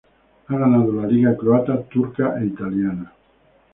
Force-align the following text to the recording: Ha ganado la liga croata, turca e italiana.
Ha 0.47 0.57
ganado 0.61 0.93
la 0.95 1.05
liga 1.05 1.35
croata, 1.41 1.77
turca 1.91 2.35
e 2.39 2.47
italiana. 2.47 3.11